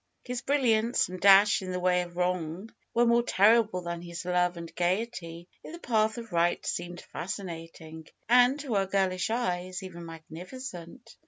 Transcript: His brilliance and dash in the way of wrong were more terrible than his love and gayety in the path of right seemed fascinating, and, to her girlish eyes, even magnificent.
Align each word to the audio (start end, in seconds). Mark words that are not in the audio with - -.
His 0.23 0.41
brilliance 0.41 1.09
and 1.09 1.21
dash 1.21 1.61
in 1.61 1.71
the 1.71 1.79
way 1.79 2.01
of 2.01 2.17
wrong 2.17 2.73
were 2.91 3.05
more 3.05 3.21
terrible 3.21 3.81
than 3.83 4.01
his 4.01 4.25
love 4.25 4.57
and 4.57 4.73
gayety 4.73 5.47
in 5.63 5.73
the 5.73 5.77
path 5.79 6.17
of 6.17 6.31
right 6.31 6.65
seemed 6.65 7.01
fascinating, 7.13 8.07
and, 8.27 8.59
to 8.61 8.73
her 8.73 8.87
girlish 8.87 9.29
eyes, 9.29 9.83
even 9.83 10.03
magnificent. 10.07 11.15